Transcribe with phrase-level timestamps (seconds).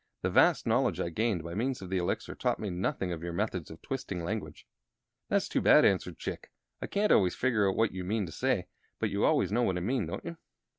[0.23, 3.33] "The vast knowledge I gained by means of the Elixir taught me nothing of your
[3.33, 4.65] methods of twisting language."
[5.29, 6.49] "That's too bad," answered Chick.
[6.81, 8.65] "I can't always figure out what you mean to say;
[8.97, 10.37] but you always know what I mean, don't you?"